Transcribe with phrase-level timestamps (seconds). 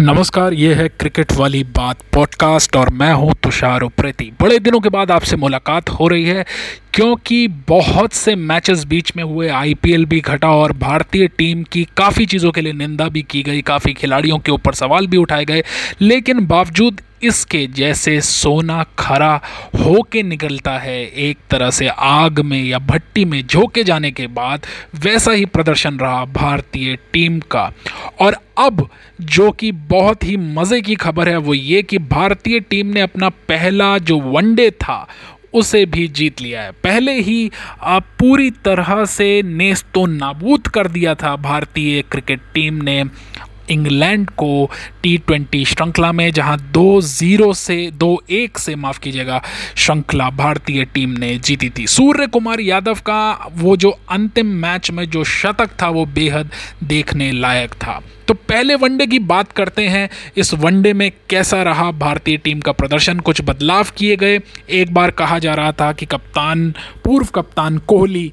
[0.00, 4.88] नमस्कार, ये है क्रिकेट वाली बात पॉडकास्ट और मैं हूँ तुषार उप्रेती। बड़े दिनों के
[4.88, 6.44] बाद आपसे मुलाकात हो रही है
[6.94, 12.26] क्योंकि बहुत से मैचेस बीच में हुए आईपीएल भी घटा और भारतीय टीम की काफ़ी
[12.26, 15.62] चीज़ों के लिए निंदा भी की गई, काफ़ी खिलाड़ियों के ऊपर सवाल भी उठाए गए।
[16.00, 19.40] लेकिन बावजूद इसके जैसे सोना खरा
[19.76, 24.66] होके निकलता है, एक तरह से आग में या भट्टी में झोंके जाने के बाद
[24.94, 27.70] वैसा ही प्रदर्शन रहा भारतीय टीम का।
[28.20, 28.88] और अब
[29.20, 33.28] जो कि बहुत ही मज़े की खबर है, वो ये कि भारतीय टीम ने अपना
[33.28, 35.06] पहला जो वनडे था,
[35.52, 37.50] उसे भी जीत लिया है। पहले ही
[37.84, 43.04] पूरी तरह से नेस्तो नाबूद कर दिया था, भारतीय क्रिकेट टीम ने।
[43.70, 44.70] इंग्लैंड को
[45.02, 49.42] टी ट्वेंटी श्रृंखला में, जहाँ दो ज़ीरो से दो एक से माफ़ कीजिएगा,
[49.76, 55.10] श्रृंखला भारतीय टीम ने जीती थी। सूर्य कुमार यादव का वो जो अंतिम मैच में
[55.10, 56.50] जो शतक था, वो बेहद
[56.84, 61.90] देखने लायक था। तो पहले वनडे की बात करते हैं। इस वनडे में कैसा रहा?
[61.90, 64.40] भारतीय टीम का प्रदर्शन, कुछ बदलाव किए गए?
[64.70, 68.32] एक बार कहा जा रहा था कि कप्तान, पूर्व कप्तान कोहली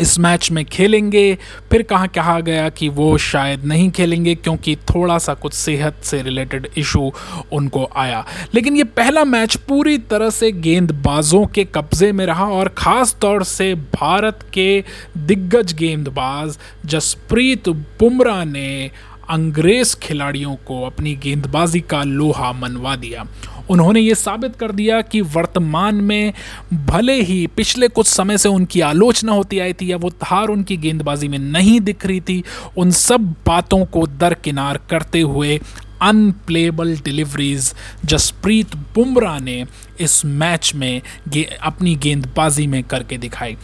[0.00, 1.36] इस मैच में खेलेंगे।
[1.70, 6.22] फिर कहाँ कहा गया कि वो शायद नहीं खेलेंगे क्योंकि थोड़ा सा कुछ सेहत से
[6.22, 7.12] रिलेटेड इशू
[7.52, 12.68] उनको आया। लेकिन ये पहला मैच पूरी तरह से गेंदबाजों के कब्ज़े में रहा और
[12.78, 14.84] ख़ास तौर से भारत के
[15.18, 18.90] दिग्गज गेंदबाज जसप्रीत बुमराह ने
[19.30, 23.26] अंग्रेज़ खिलाड़ियों को अपनी गेंदबाजी का लोहा मनवा दिया।
[23.70, 26.32] उन्होंने ये साबित कर दिया कि वर्तमान में
[26.74, 30.76] भले ही पिछले कुछ समय से उनकी आलोचना होती आई थी या वो धार उनकी
[30.76, 32.42] गेंदबाजी में नहीं दिख रही थी
[32.76, 35.60] उन सब बातों को दरकिनार करते हुए
[36.02, 39.66] अनप्लेबल डिलीवरीज जसप्रीत बुमराह ने
[40.00, 43.56] इस मैच में गे, अपनी गेंदबाजी में करके दिखाई।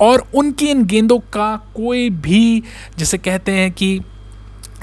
[0.00, 2.62] और उनकी इन गेंदों का कोई भी
[2.98, 4.00] जिसे कहते हैं कि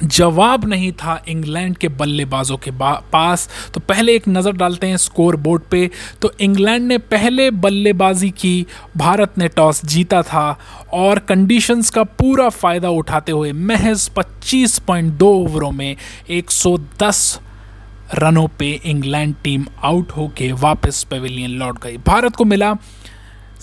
[0.03, 5.35] जवाब नहीं था इंग्लैंड के बल्लेबाजों के पास। तो पहले एक नज़र डालते हैं स्कोर
[5.35, 5.89] बोर्ड पे।
[6.21, 8.65] तो इंग्लैंड ने पहले बल्लेबाजी की,
[8.97, 10.59] भारत ने टॉस जीता था
[10.93, 15.95] और कंडीशंस का पूरा फ़ायदा उठाते हुए महज 25.2 ओवरों में
[16.31, 17.39] 110
[18.15, 22.73] रनों पे इंग्लैंड टीम आउट होके वापस पेविलियन लौट गई। भारत को मिला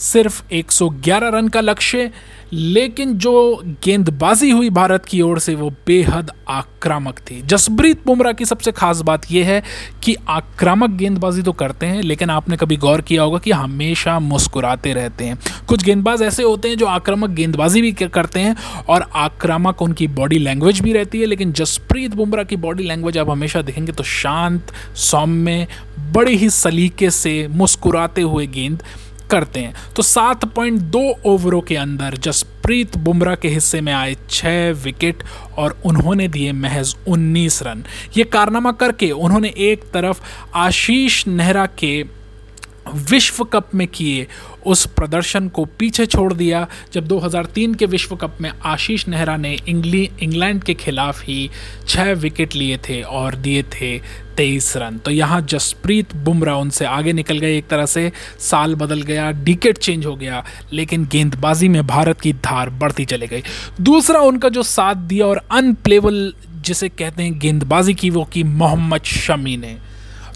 [0.00, 2.10] सिर्फ़ 111 रन का लक्ष्य,
[2.52, 8.44] लेकिन जो गेंदबाजी हुई भारत की ओर से, वो बेहद आक्रामक थी। जसप्रीत बुमराह की
[8.44, 9.62] सबसे खास बात यह है
[10.04, 14.92] कि आक्रामक गेंदबाजी तो करते हैं, लेकिन आपने कभी गौर किया होगा कि हमेशा मुस्कुराते
[14.92, 15.38] रहते हैं।
[15.68, 18.56] कुछ गेंदबाज ऐसे होते हैं जो आक्रामक गेंदबाजी भी करते हैं
[18.88, 23.30] और आक्रामक उनकी बॉडी लैंग्वेज भी रहती है, लेकिन जसप्रीत बुमराह की बॉडी लैंग्वेज आप
[23.30, 25.66] हमेशा देखेंगे तो शांत, सौम्य,
[26.12, 28.82] बड़े ही सलीके से मुस्कुराते हुए गेंद
[29.30, 35.22] करते हैं। तो 7.2 ओवरों के अंदर जसप्रीत बुमराह के हिस्से में आए छः विकेट
[35.58, 37.84] और उन्होंने दिए महज 19 रन।
[38.16, 40.20] ये कारनामा करके उन्होंने एक तरफ़
[40.54, 42.02] आशीष नेहरा के
[43.10, 44.26] विश्व कप में किए
[44.66, 49.58] उस प्रदर्शन को पीछे छोड़ दिया, जब 2003 के विश्व कप में आशीष नेहरा ने
[49.68, 51.50] इंग्ली, इंग्लैंड के खिलाफ ही
[51.88, 53.98] छः विकेट लिए थे और दिए थे
[54.36, 59.02] तेईस रन। तो यहाँ जसप्रीत बुमराह उनसे आगे निकल गए एक तरह से। साल बदल
[59.02, 63.42] गया डिकेट चेंज हो गया, लेकिन गेंदबाजी में भारत की धार बढ़ती चले गई।
[63.80, 69.02] दूसरा उनका जो साथ दिया और अनप्लेबल जिसे कहते हैं गेंदबाजी की, वो की मोहम्मद
[69.02, 69.89] शमी ने।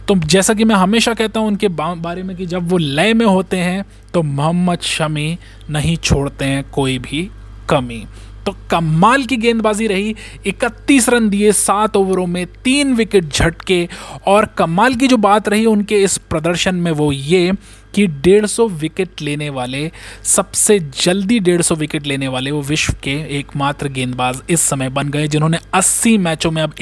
[0.08, 3.26] तो जैसा कि मैं हमेशा कहता हूँ उनके बारे में कि जब वो लय में
[3.26, 3.84] होते हैं
[4.14, 5.38] तो मोहम्मद शमी
[5.70, 7.28] नहीं छोड़ते हैं कोई भी
[7.70, 8.04] कमी।
[8.46, 10.14] तो कमाल की गेंदबाजी रही
[10.46, 13.88] 31 रन दिए, सात ओवरों में तीन विकेट झटके।
[14.26, 17.52] और कमाल की जो बात रही उनके इस प्रदर्शन में वो ये
[17.94, 19.90] कि 150 विकेट लेने वाले,
[20.24, 25.26] सबसे जल्दी 150 विकेट लेने वाले वो विश्व के एकमात्र गेंदबाज इस समय बन गए,
[25.28, 26.74] जिन्होंने 80 मैचों में अब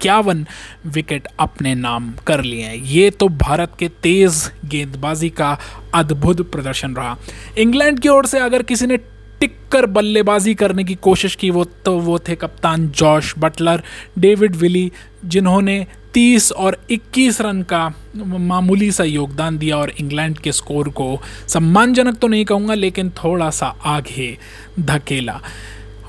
[0.00, 0.46] इक्यावन
[0.86, 5.56] विकेट अपने नाम कर लिए हैं। ये तो भारत के तेज़ गेंदबाजी का
[5.94, 7.16] अद्भुत प्रदर्शन रहा।
[7.58, 8.96] इंग्लैंड की ओर से अगर किसी ने
[9.40, 13.82] टिक कर बल्लेबाजी करने की कोशिश की वो तो वो थे कप्तान जॉश बटलर,
[14.18, 14.90] डेविड विली,
[15.24, 17.86] जिन्होंने 30 और 21 रन का
[18.16, 23.50] मामूली सा योगदान दिया और इंग्लैंड के स्कोर को सम्मानजनक तो नहीं कहूँगा, लेकिन थोड़ा
[23.50, 24.36] सा आगे
[24.80, 25.40] धकेला।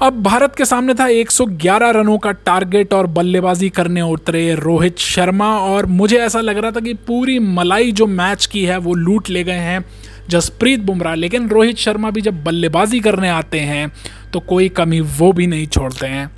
[0.02, 5.50] अब भारत के सामने था 111 रनों का टारगेट और बल्लेबाजी करने उतरे रोहित शर्मा।
[5.58, 9.30] और मुझे ऐसा लग रहा था कि पूरी मलाई जो मैच की है, वो लूट
[9.30, 9.86] ले गए हैं
[10.30, 13.92] जसप्रीत बुमराह। लेकिन रोहित शर्मा भी जब बल्लेबाजी करने आते हैं
[14.34, 16.32] तो कोई कमी वो भी नहीं छोड़ते हैं।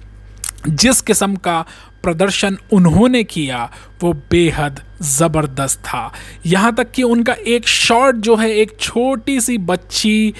[0.69, 1.65] जिस किस्म का
[2.03, 3.69] प्रदर्शन उन्होंने किया,
[4.03, 6.11] वो बेहद ज़बरदस्त था।
[6.45, 10.33] यहाँ तक कि उनका एक शॉट जो है एक छोटी सी बच्ची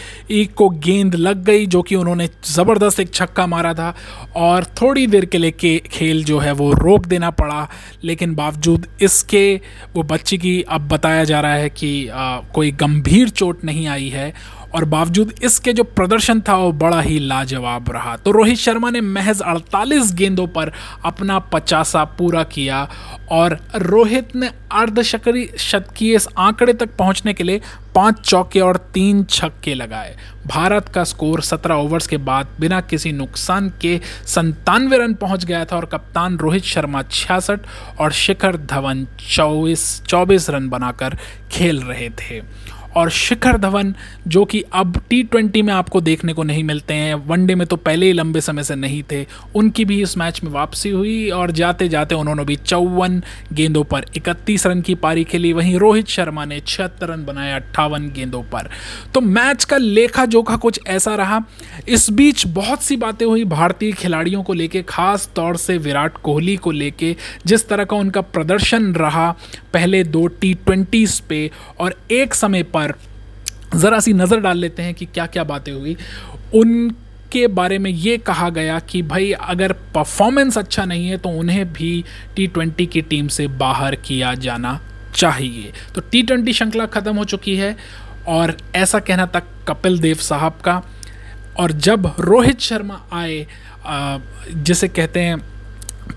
[0.57, 3.93] को गेंद लग गई जो कि उन्होंने ज़बरदस्त एक छक्का मारा था
[4.35, 7.67] और थोड़ी देर के लिए के खेल जो है वो रोक देना पड़ा।
[8.03, 9.55] लेकिन बावजूद इसके
[9.95, 14.09] वो बच्ची की अब बताया जा रहा है कि आ, कोई गंभीर चोट नहीं आई
[14.09, 14.33] है
[14.75, 19.01] और बावजूद इसके जो प्रदर्शन था, वो बड़ा ही लाजवाब रहा। तो रोहित शर्मा ने
[19.01, 20.71] महज 48 गेंदों पर
[21.05, 22.87] अपना पचासा पूरा किया
[23.31, 27.61] और रोहित ने अर्धशकरी शतकीय इस आंकड़े तक पहुँचने के लिए
[27.95, 30.15] पाँच चौके और तीन छक्के लगाए।
[30.47, 35.63] भारत का स्कोर 17 ओवर्स के बाद बिना किसी नुकसान के संतानवे रन पहुँच गया
[35.65, 37.59] था और कप्तान रोहित शर्मा छियासठ
[37.99, 41.17] और शिखर धवन चौबीस चौबीस रन बनाकर
[41.51, 42.41] खेल रहे थे।
[42.95, 43.95] और शिखर धवन,
[44.27, 48.05] जो कि अब टी में आपको देखने को नहीं मिलते हैं। वनडे में तो पहले
[48.05, 49.25] ही लंबे समय से नहीं थे।
[49.55, 53.23] उनकी भी इस मैच में वापसी हुई और जाते जाते उन्होंने भी चौवन
[53.53, 58.09] गेंदों पर इकतीस रन की पारी खेली। वहीं रोहित शर्मा ने छिहत्तर रन बनाए अट्ठावन
[58.09, 58.69] गेंदों पर।
[59.13, 61.39] तो मैच का लेखा जोखा कुछ ऐसा रहा।
[61.87, 66.55] इस बीच बहुत सी बातें हुई भारतीय खिलाड़ियों को लेके, खास तौर से विराट कोहली
[66.55, 69.35] को लेके। जिस तरह का उनका प्रदर्शन रहा
[69.73, 72.82] पहले दो टी ट्वेंटीज़ पे और एक समय पर
[73.75, 75.95] ज़रा सी नज़र डाल लेते हैं कि क्या क्या बातें हुई।
[76.55, 81.65] उनके बारे में ये कहा गया कि भाई, अगर परफॉर्मेंस अच्छा नहीं है तो उन्हें
[81.73, 82.03] भी
[82.35, 84.79] टी ट्वेंटी की टीम से बाहर किया जाना
[85.15, 87.75] चाहिए। तो टी ट्वेंटी श्रृंखला ख़त्म हो चुकी है
[88.27, 90.81] और ऐसा कहना था कपिल देव साहब का।
[91.59, 93.45] और जब रोहित शर्मा आए
[94.49, 95.41] जिसे कहते हैं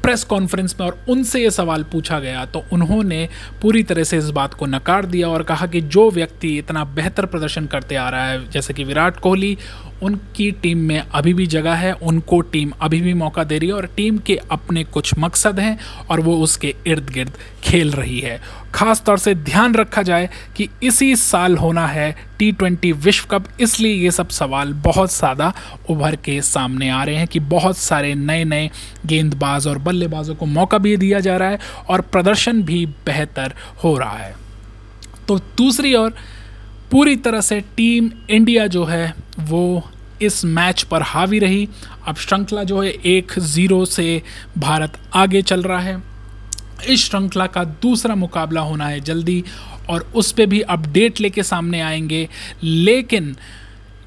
[0.02, 3.28] प्रेस कॉन्फ्रेंस में और उनसे ये सवाल पूछा गया तो उन्होंने
[3.62, 7.26] पूरी तरह से इस बात को नकार दिया और कहा कि जो व्यक्ति इतना बेहतर
[7.26, 9.58] प्रदर्शन करते आ रहा है, जैसे कि विराट कोहली
[10.02, 13.74] उनकी टीम में अभी भी जगह है, उनको टीम अभी भी मौका दे रही है
[13.74, 15.78] और टीम के अपने कुछ मकसद हैं
[16.10, 17.32] और वो उसके इर्द गिर्द
[17.64, 18.40] खेल रही है।
[18.74, 23.44] ख़ास तौर से ध्यान रखा जाए कि इसी साल होना है टी ट्वेंटी विश्व कप,
[23.60, 25.52] इसलिए ये सब सवाल बहुत ज़्यादा
[25.90, 28.70] उभर के सामने आ रहे हैं कि बहुत सारे नए नए
[29.06, 31.58] गेंदबाज और बल्लेबाजों को मौका भी दिया जा रहा है
[31.88, 33.54] और प्रदर्शन भी बेहतर
[33.84, 34.34] हो रहा है।
[35.28, 36.14] तो दूसरी ओर
[36.90, 39.90] पूरी तरह से टीम इंडिया जो है, वो
[40.22, 41.68] इस मैच पर हावी रही।
[42.08, 44.22] अब श्रृंखला जो है, एक ज़ीरो से
[44.58, 46.02] भारत आगे चल रहा है।
[46.88, 49.44] इस श्रृंखला का दूसरा मुकाबला होना है जल्दी,
[49.88, 52.28] और उस पर भी अपडेट लेके सामने आएँगे।
[52.62, 53.36] लेकिन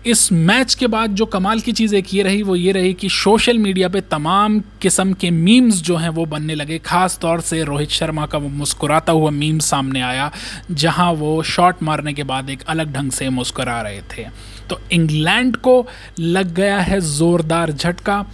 [0.06, 3.10] इस मैच के बाद जो कमाल की चीज़ एक ये रही, वो ये रही कि
[3.10, 7.64] सोशल मीडिया पे तमाम किस्म के मीम्स जो हैं वो बनने लगे। ख़ास तौर से
[7.64, 10.32] रोहित शर्मा का वो मुस्कुराता हुआ मीम सामने आया,
[10.72, 14.28] जहाँ वो शॉट मारने के बाद एक अलग ढंग से मुस्कुरा रहे थे।
[14.70, 15.86] तो इंग्लैंड को
[16.20, 18.26] लग गया है ज़ोरदार झटका।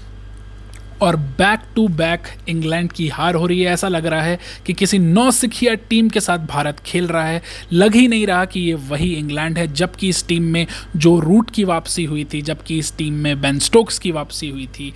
[1.01, 4.73] और बैक टू बैक इंग्लैंड की हार हो रही है। ऐसा लग रहा है कि
[4.73, 7.41] किसी नौ सिखिया टीम के साथ भारत खेल रहा है।
[7.73, 11.51] लग ही नहीं रहा कि ये वही इंग्लैंड है, जबकि इस टीम में जो रूट
[11.51, 14.93] की वापसी हुई थी, जबकि इस टीम में बेन स्टोक्स की वापसी हुई थी,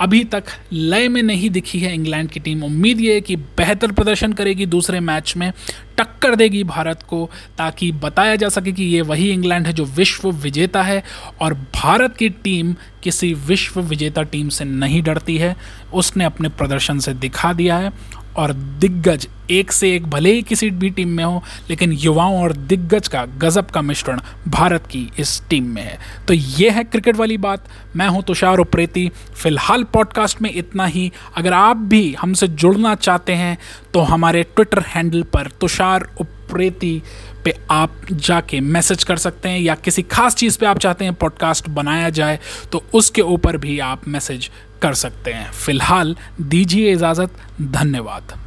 [0.00, 3.92] अभी तक लय में नहीं दिखी है इंग्लैंड की टीम। उम्मीद ये है कि बेहतर
[3.92, 5.52] प्रदर्शन करेगी दूसरे मैच में,
[5.98, 10.30] टक्कर देगी भारत को, ताकि बताया जा सके कि ये वही इंग्लैंड है जो विश्व
[10.30, 11.02] विजेता है,
[11.40, 12.74] और भारत की टीम
[13.06, 15.56] किसी विश्व विजेता टीम से नहीं डरती है।
[15.94, 17.92] उसने अपने प्रदर्शन से दिखा दिया है
[18.36, 22.52] और दिग्गज एक से एक भले ही किसी भी टीम में हो, लेकिन युवाओं और
[22.52, 25.98] दिग्गज का गजब का मिश्रण भारत की इस टीम में है।
[26.28, 31.10] तो ये है क्रिकेट वाली बात। मैं हूँ तुषार उप्रेती। फ़िलहाल पॉडकास्ट में इतना ही।
[31.36, 33.56] अगर आप भी हमसे जुड़ना चाहते हैं
[33.94, 36.08] तो हमारे ट्विटर हैंडल पर तुषार
[36.46, 37.02] उप्रेती
[37.44, 41.14] पे आप जाके मैसेज कर सकते हैं या किसी खास चीज़ पे आप चाहते हैं
[41.14, 42.38] पॉडकास्ट बनाया जाए
[42.72, 44.50] तो उसके ऊपर भी आप मैसेज
[44.82, 47.30] कर सकते हैं। फ़िलहाल दीजिए इजाज़त,
[47.62, 48.45] धन्यवाद।